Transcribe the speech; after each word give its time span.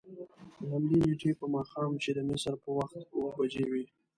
دهمدې 0.63 0.97
نېټې 1.03 1.31
په 1.39 1.45
ماښام 1.55 1.91
چې 2.03 2.09
د 2.13 2.19
مصر 2.29 2.53
په 2.63 2.69
وخت 2.79 2.99
اوه 3.13 3.29
بجې 3.37 3.65
وې. 3.71 3.85